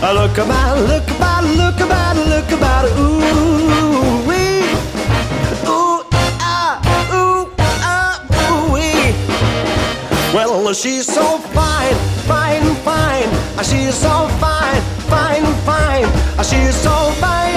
[0.00, 4.64] Look about look about look about look about ooh wee.
[5.68, 6.02] Ooh
[6.40, 6.80] ah,
[7.12, 8.18] ooh ah,
[8.48, 9.12] ooh wee.
[10.34, 11.94] Well, she's so fine,
[12.26, 13.28] fine, fine.
[13.62, 16.06] She's so fine, fine, fine.
[16.44, 17.54] She's so fine,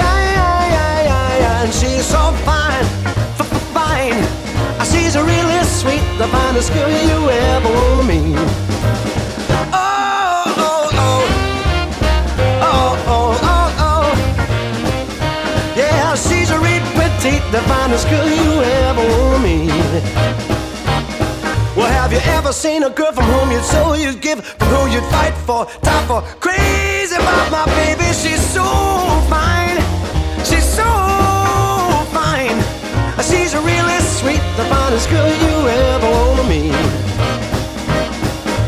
[1.64, 2.84] and she's so fine,
[3.72, 4.22] fine.
[4.84, 9.13] She's really sweet, the finest girl you ever wanna meet.
[17.24, 19.70] The finest girl you ever wanna meet.
[21.74, 24.90] Well, have you ever seen a girl from whom you'd so you'd give, from who
[24.90, 26.20] you'd fight for, die for?
[26.40, 28.64] Crazy about my baby, she's so
[29.32, 29.78] fine.
[30.44, 30.84] She's so
[32.12, 32.58] fine.
[33.24, 36.74] She's really sweet, the finest girl you ever wanna meet.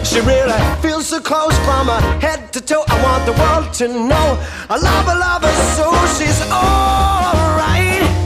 [0.03, 2.85] She really feels so close from her head to toe.
[2.89, 4.39] I want the world to know
[4.71, 5.93] I love her, love her so.
[6.17, 8.26] She's alright.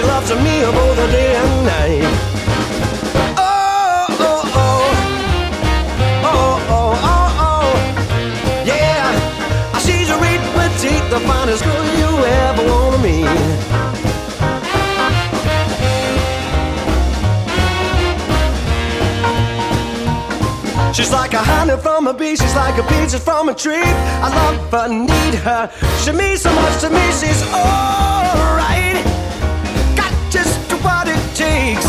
[0.00, 2.04] She loves me both the day and night.
[3.36, 4.80] Oh, oh, oh.
[6.24, 7.68] Oh, oh, oh, oh.
[8.64, 9.12] Yeah.
[9.78, 13.28] She's a real petite, the finest girl you ever wanna meet.
[20.94, 23.92] She's like a honey from a bee, she's like a peaches from a tree.
[24.24, 25.70] I love her, need her.
[26.02, 28.09] She means so much to me, she's alright.
[31.40, 31.88] Takes.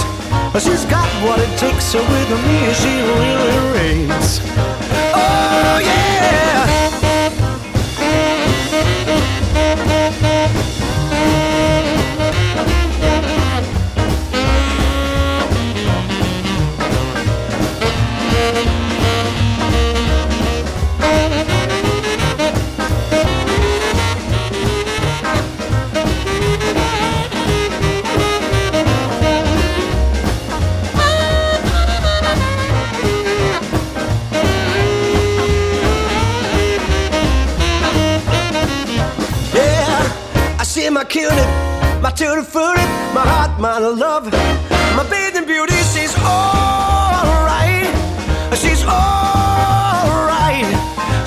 [0.64, 4.91] She's got what it takes, so with me she really rates.
[41.30, 42.82] I my tutti frutti,
[43.14, 44.32] my heart, my love,
[44.96, 45.76] my bathing beauty.
[45.94, 47.86] She's alright.
[48.58, 50.66] She's alright.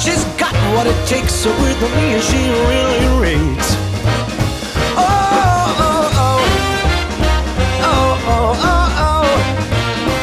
[0.00, 1.32] She's got what it takes.
[1.32, 3.76] So with me, and she really rates.
[4.96, 5.06] Oh,
[5.86, 6.42] oh, oh,
[7.92, 9.28] oh, oh, oh, oh.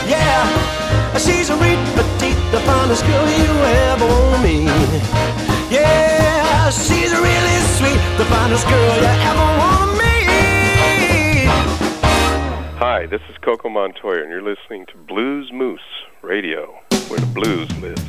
[0.09, 3.51] Yeah, she's a real petite, the finest girl you
[3.87, 5.20] ever want me.
[6.71, 11.45] She's really sweet, the finest girl you ever want to meet.
[12.79, 15.79] Hi, this is Coco Montoya, and you're listening to Bluesmoose
[16.21, 18.00] Radio, where the blues lives.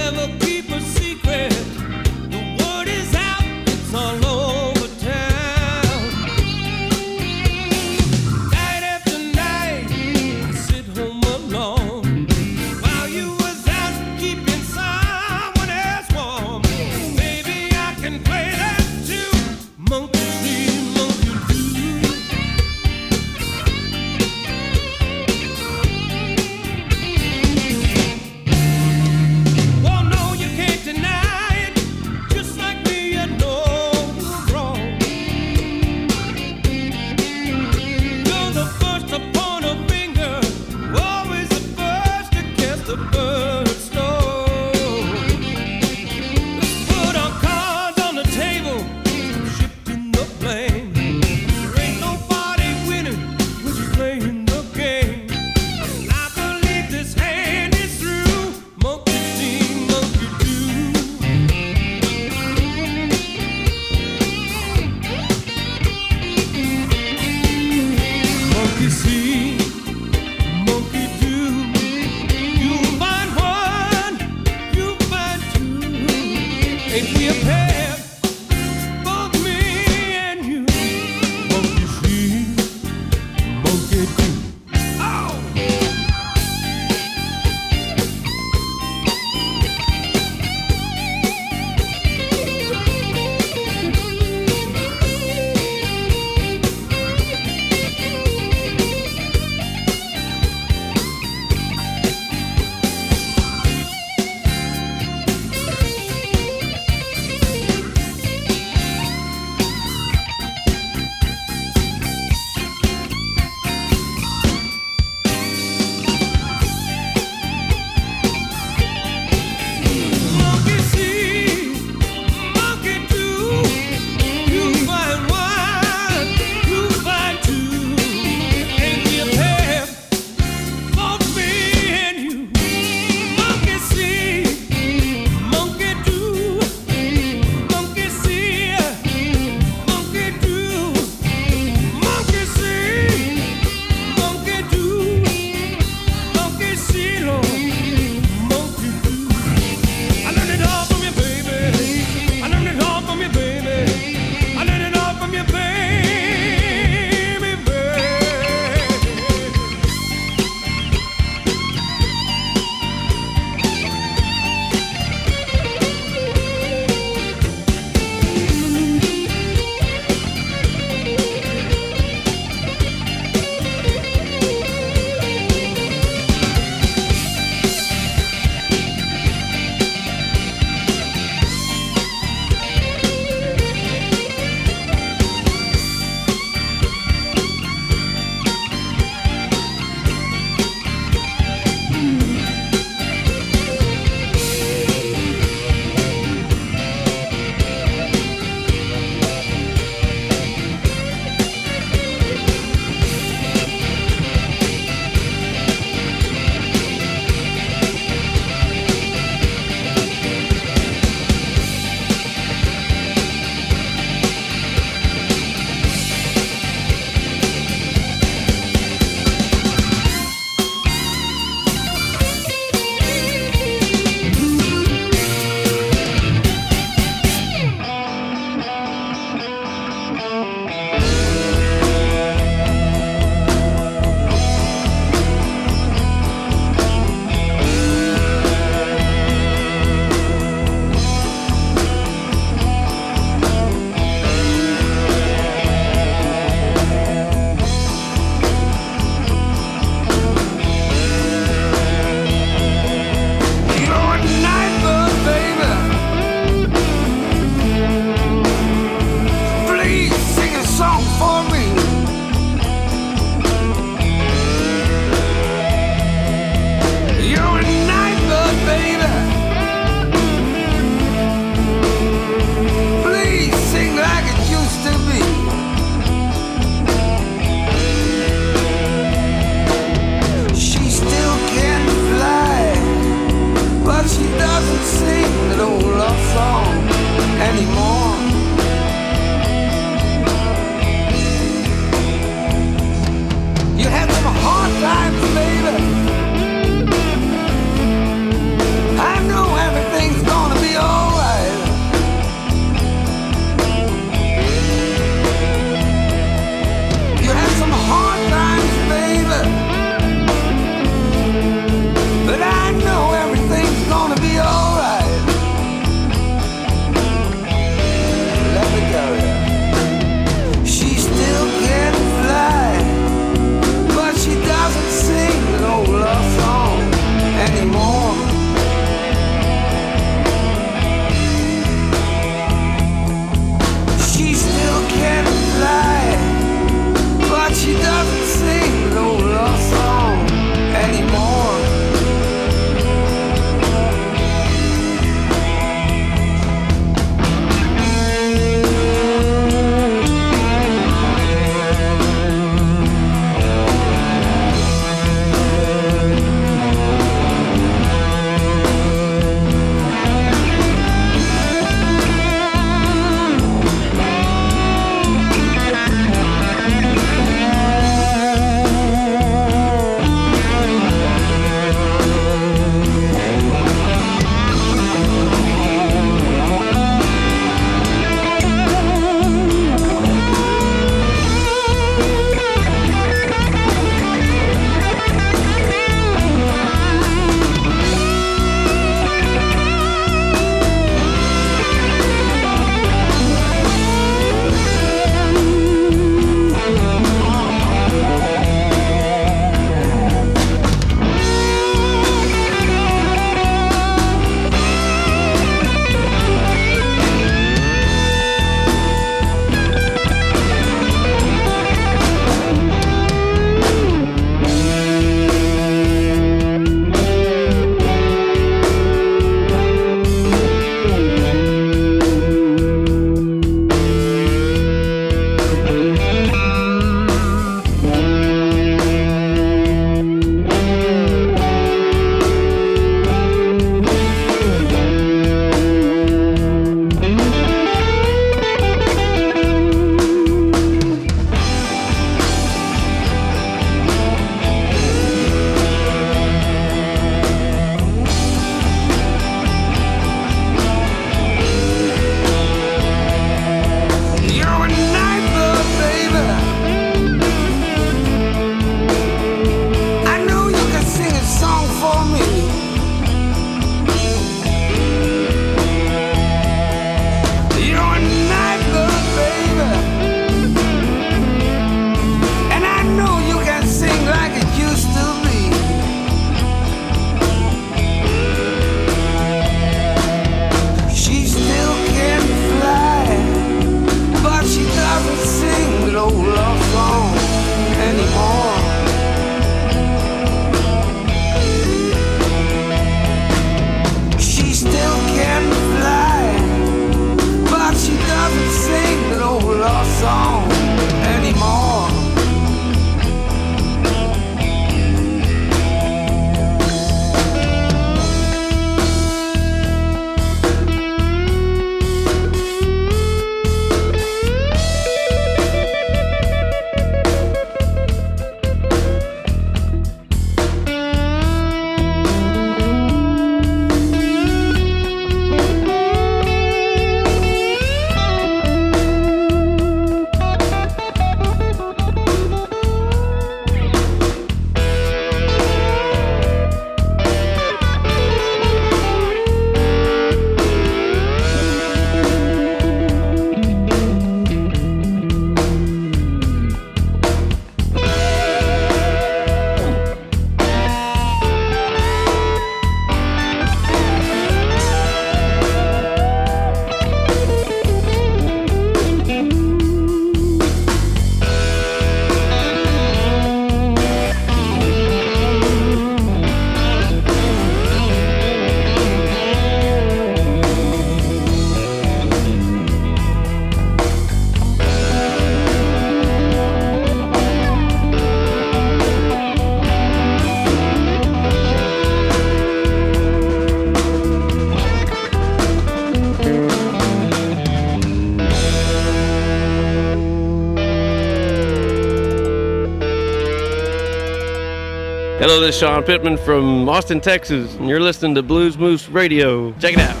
[595.41, 599.51] this is Sean Pittman from Austin, Texas, and you're listening to Bluesmoose Radio.
[599.53, 600.00] Check it out.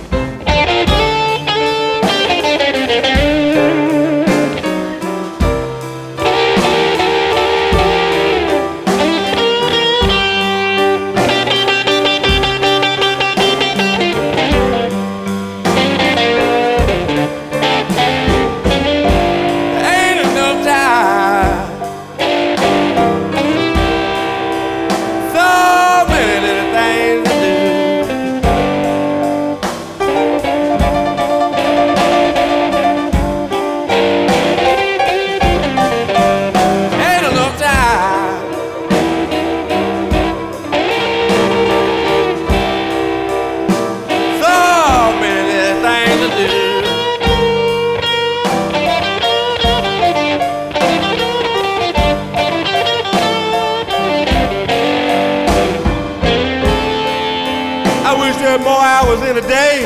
[59.01, 59.81] hours in a day.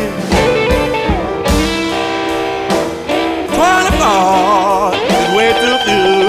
[3.55, 6.24] Twenty-four is way too few.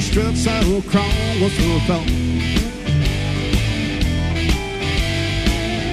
[0.00, 2.06] She chrome with her phone.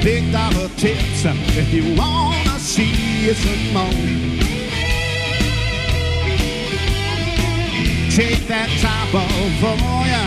[0.01, 1.25] Big dollar tips
[1.57, 4.37] if you wanna see some more.
[8.09, 10.25] Take that top off for ya.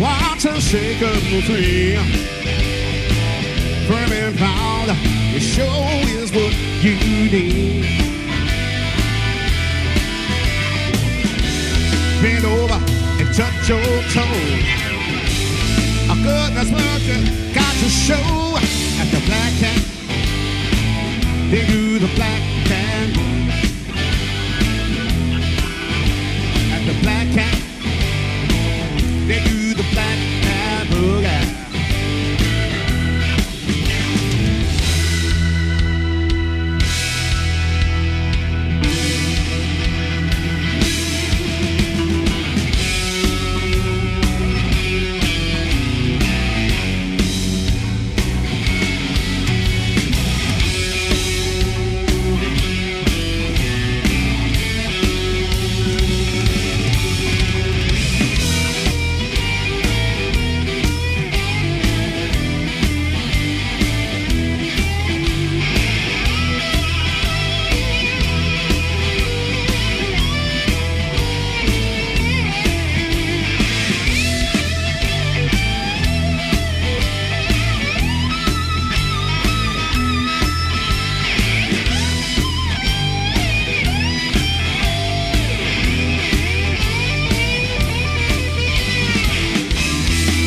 [0.00, 1.96] Watch her shake up the tree.
[3.88, 4.88] Firm and proud,
[5.32, 5.86] the show
[6.20, 6.96] is what you
[7.30, 8.03] need.
[12.24, 12.80] Bend over
[13.20, 14.22] and touch your toe.
[16.08, 17.20] A goodness what you
[17.52, 18.56] got to show
[18.98, 19.78] at the black cat.
[21.50, 22.53] They do the black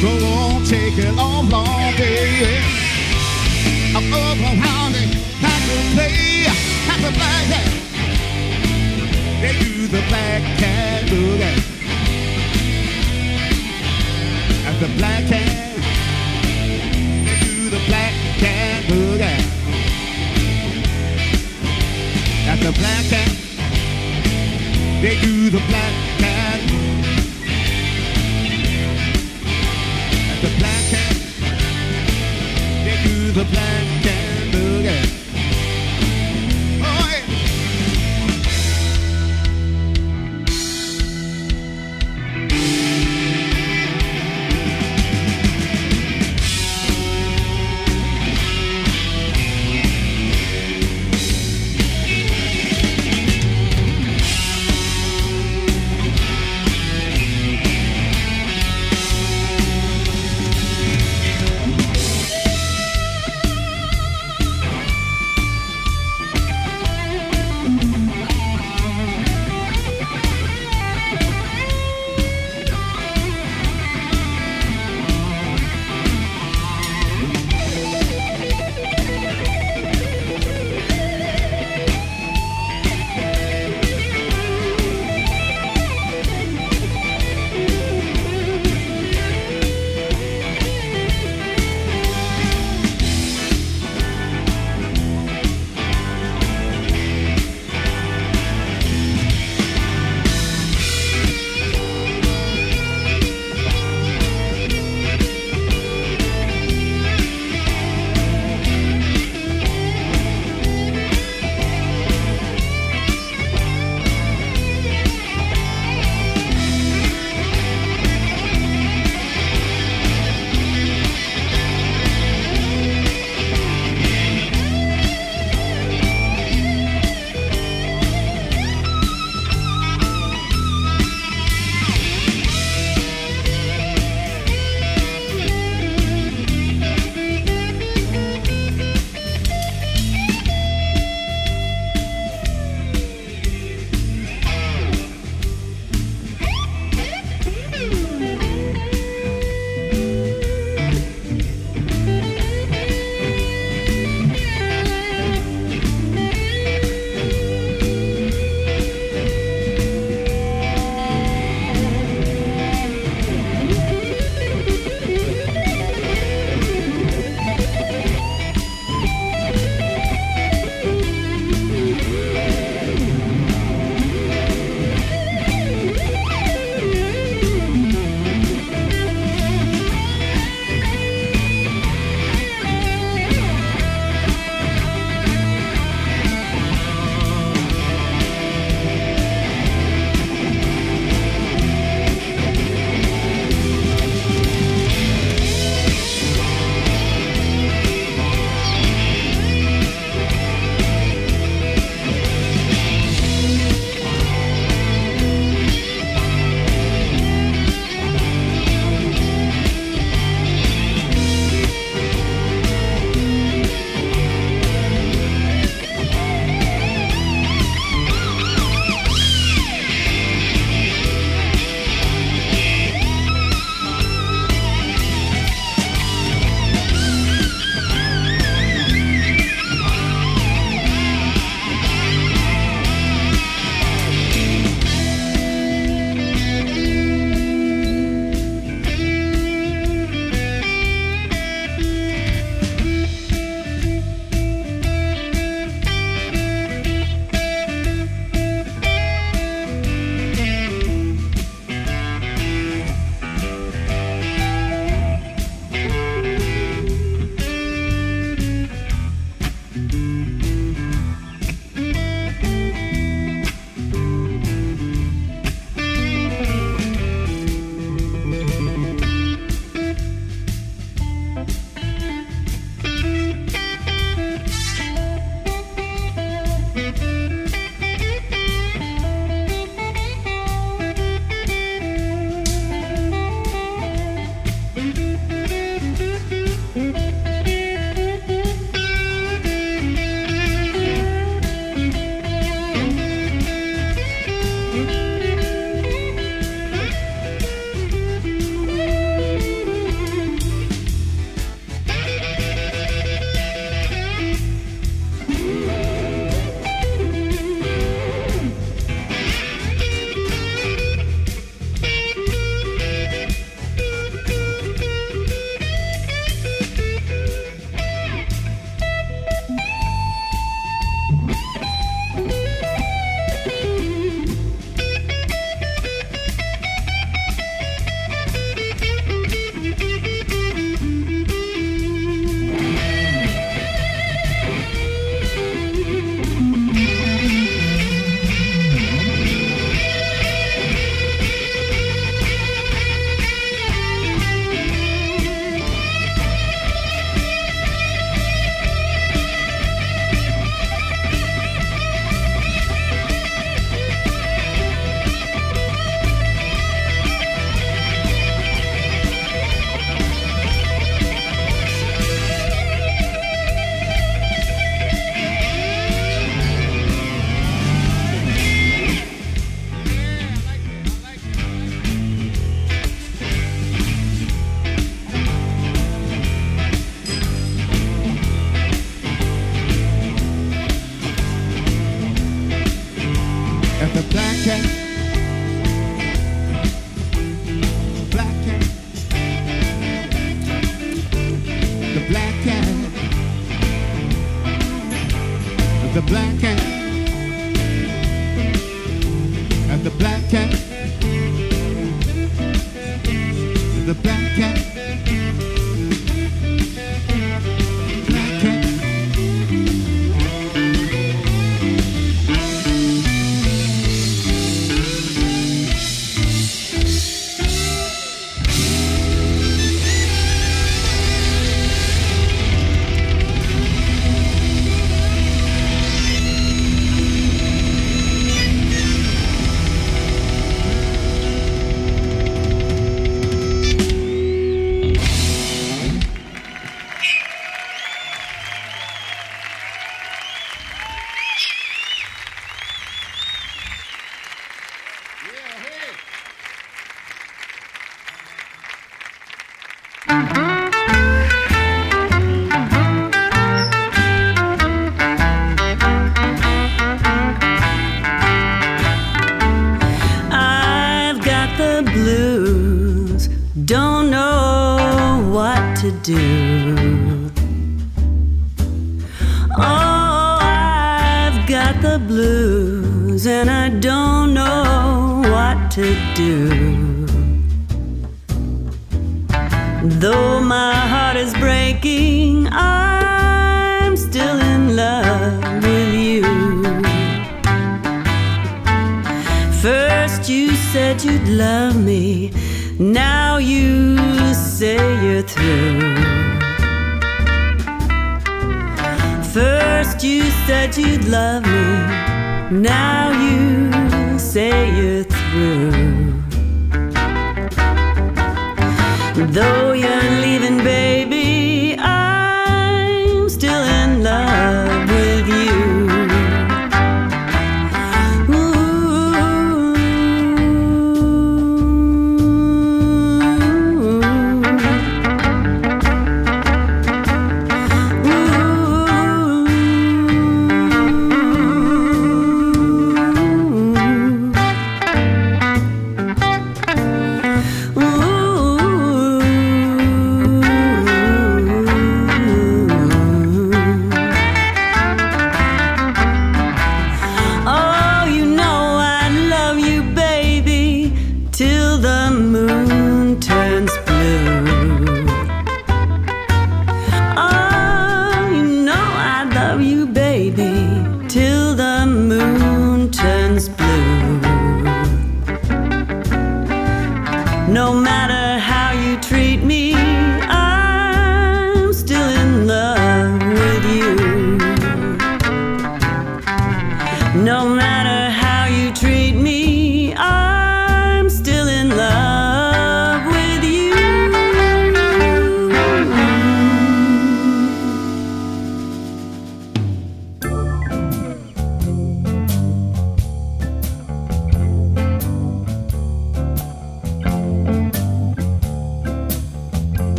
[0.00, 2.56] Go on, take it all long, baby.
[3.94, 5.12] I'm up around it,
[5.44, 6.48] have to play,
[6.88, 7.68] have to black cat.
[9.42, 11.52] They do the black cat boogie.
[14.64, 15.76] At the black cat,
[17.26, 19.40] they do the black cat boogie.
[22.48, 23.32] At the black cat,
[25.02, 26.39] they do the black cat
[33.32, 33.99] the black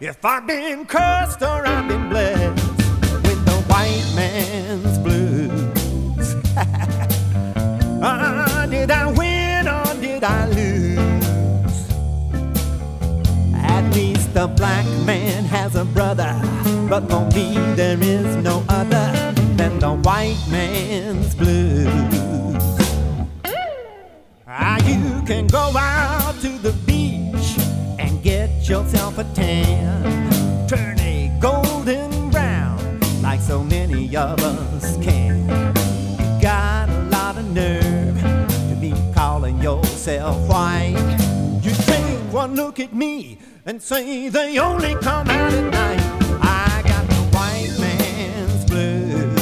[0.00, 1.42] If I've been cursed
[43.04, 46.00] me and say they only come out at night.
[46.40, 49.38] I got the white man's blues.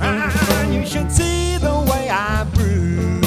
[0.00, 3.22] Ah, you should see the way I bruise.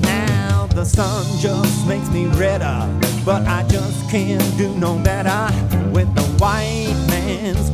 [0.00, 2.78] Now the sun just makes me redder,
[3.24, 5.42] but I just can't do no better
[5.90, 7.70] with the white man's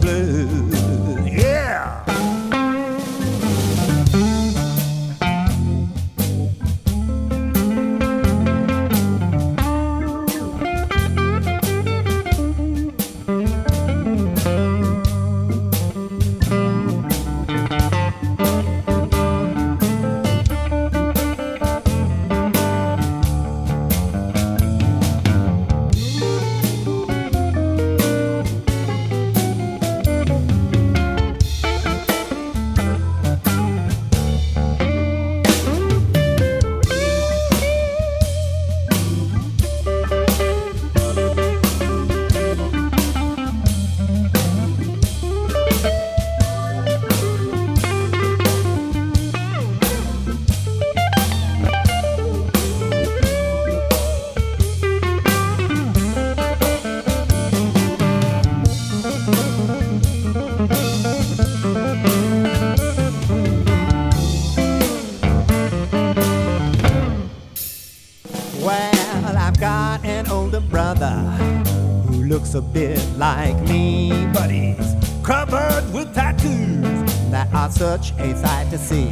[72.54, 78.78] a bit like me, but he's covered with tattoos that are such a sight to
[78.78, 79.10] see.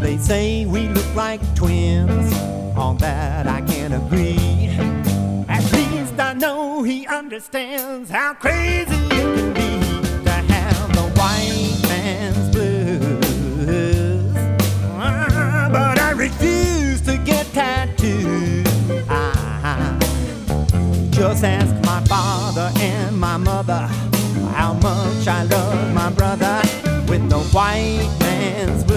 [0.00, 2.32] They say we look like twins,
[2.76, 4.68] on that I can agree.
[5.48, 9.39] At least I know he understands how crazy
[21.20, 23.86] just ask my father and my mother
[24.54, 26.62] how much I love my brother
[27.10, 28.89] with the white man's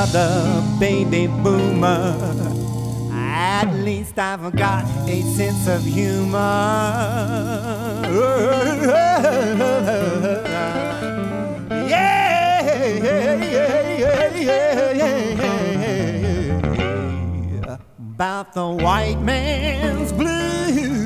[0.00, 2.16] another baby boomer.
[3.12, 6.38] At least I've got a sense of humor.
[18.14, 20.99] About the white man's blues.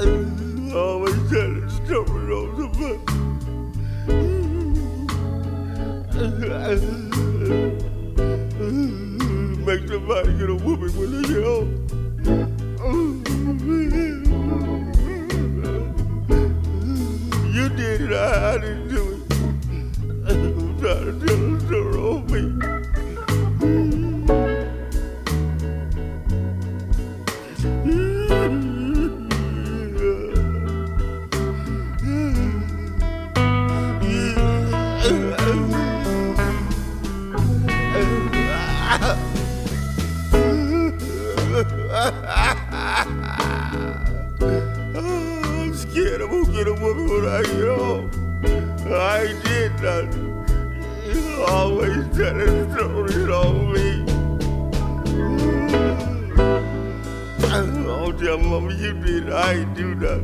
[0.00, 0.02] I
[0.74, 1.14] always
[2.32, 2.68] on the
[9.66, 10.94] Make somebody get a whooping.
[17.52, 19.20] You did it, I, I didn't do it.
[20.30, 22.59] I'm trying to tell a story on me.
[46.64, 48.10] Get a woman when I get.
[48.92, 50.28] I did nothing.
[51.06, 53.88] You always telling stories on me.
[57.48, 57.84] I'm
[58.18, 59.32] Don't mama you did.
[59.32, 60.20] I ain't do that.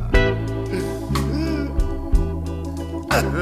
[3.34, 3.38] I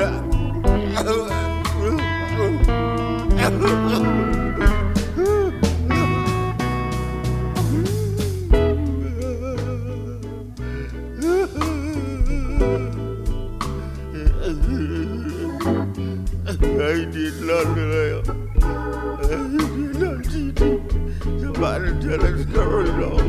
[17.12, 18.30] did nothing else.
[19.20, 20.70] I did nothing to
[21.42, 23.29] Somebody tell a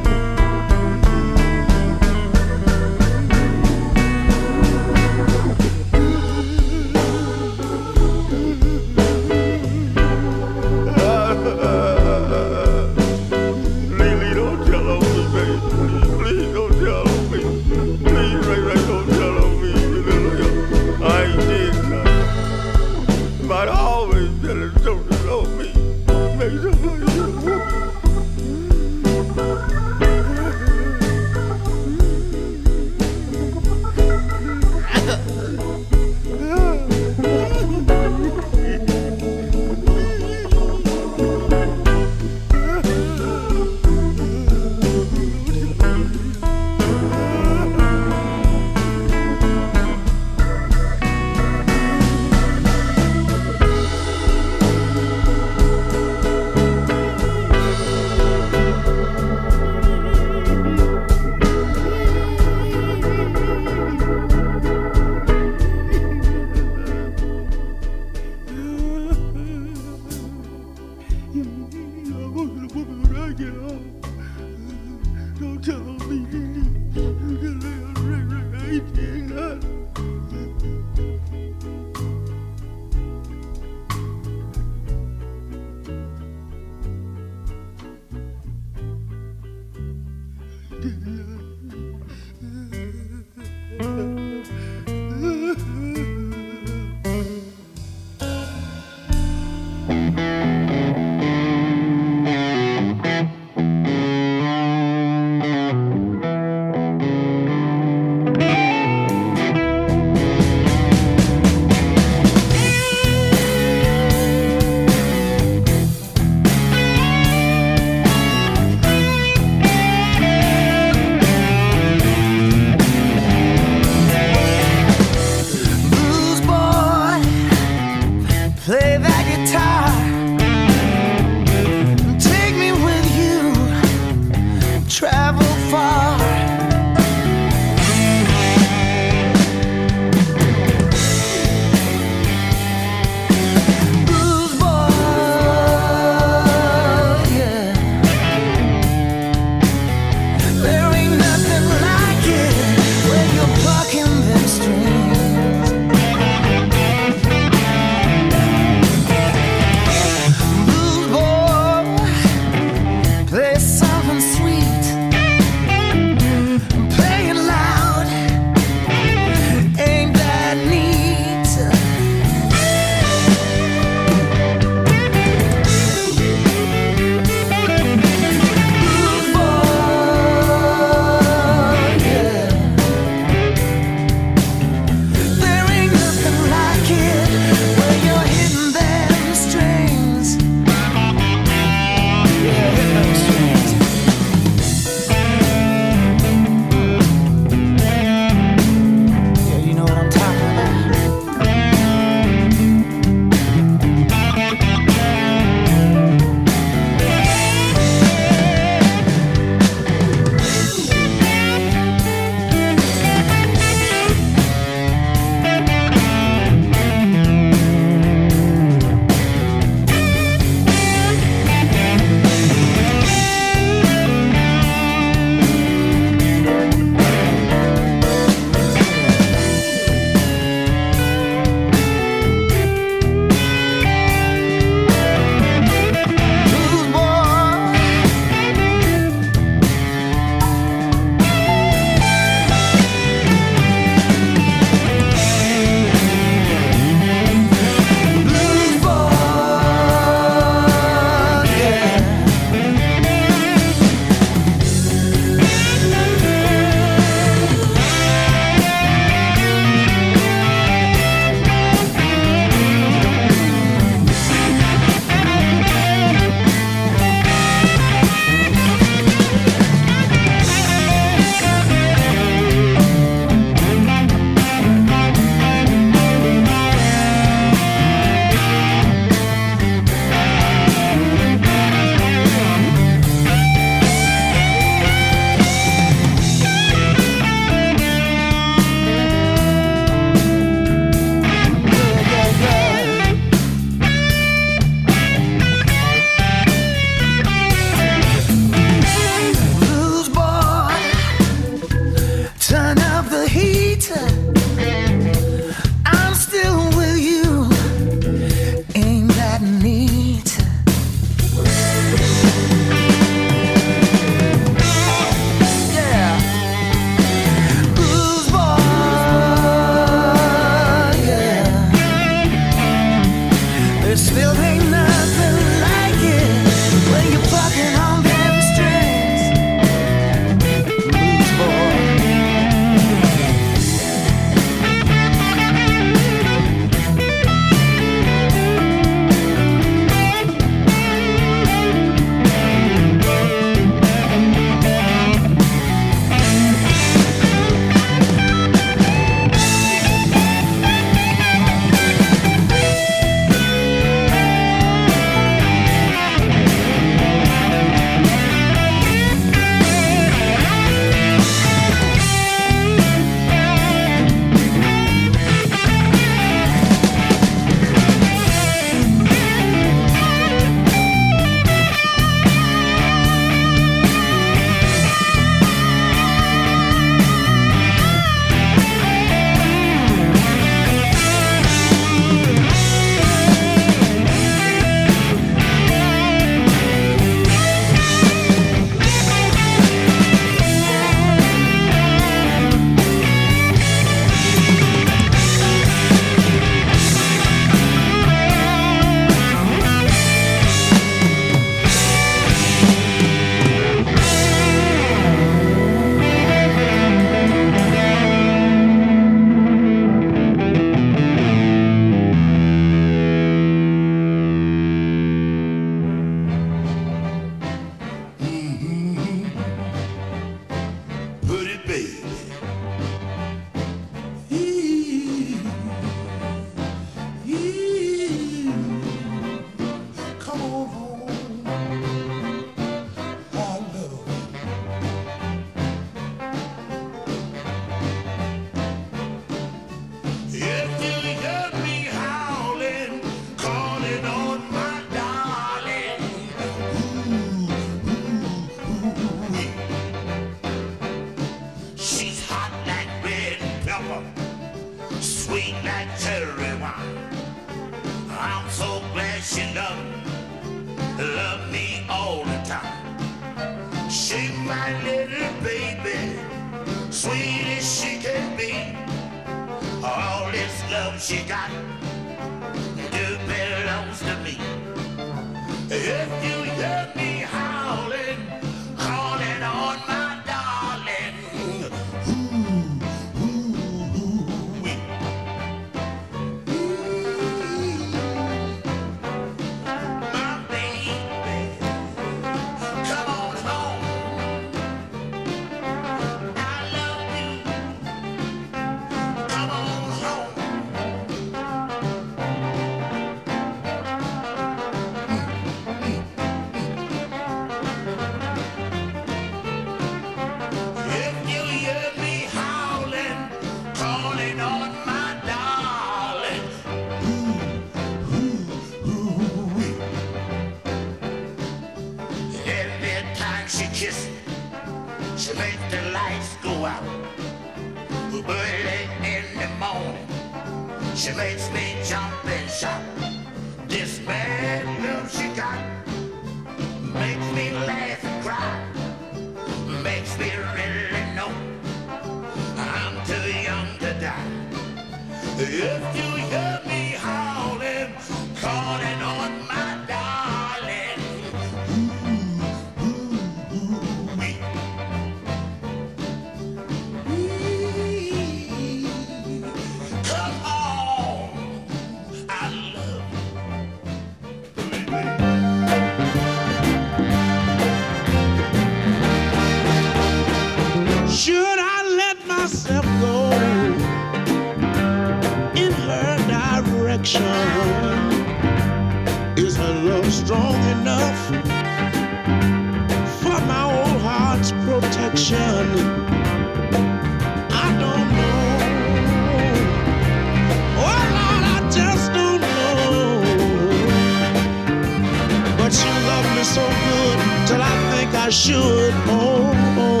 [598.24, 598.94] I should.
[599.06, 600.00] Oh, oh.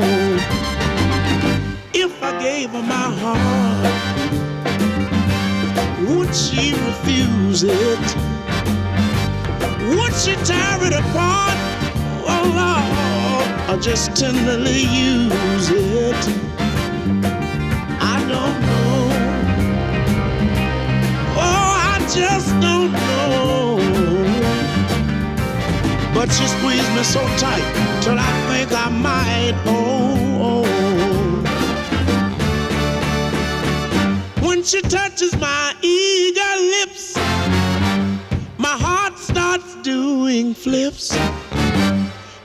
[1.92, 3.84] If I gave her my heart,
[6.08, 8.16] would she refuse it?
[9.90, 11.58] Would she tear it apart?
[12.32, 12.44] Oh
[13.68, 16.22] Lord, or just tenderly use it?
[18.00, 19.00] I don't know.
[21.36, 23.83] Oh, I just don't know.
[26.24, 29.52] But she squeezed me so tight till I think I might.
[29.66, 30.64] Oh, oh.
[34.40, 37.16] When she touches my eager lips,
[38.56, 41.14] my heart starts doing flips.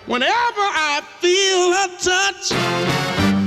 [0.08, 2.52] Whenever I feel her touch,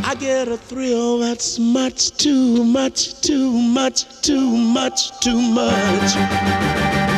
[0.07, 7.12] I get a thrill that's much too much, too much, too much, too much.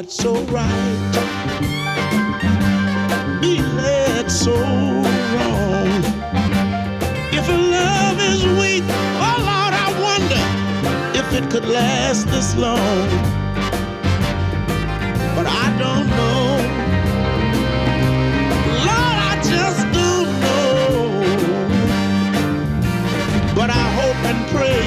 [0.00, 1.10] Heart so right
[3.42, 5.88] be led so wrong?
[7.36, 8.84] If love is weak,
[9.20, 10.42] oh Lord, I wonder
[11.20, 13.08] if it could last this long.
[15.36, 16.46] But I don't know.
[18.88, 21.10] Lord, I just don't know.
[23.54, 24.80] But I hope and pray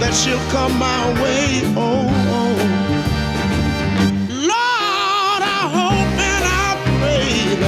[0.00, 1.60] that she'll come my way.
[1.76, 2.15] Oh,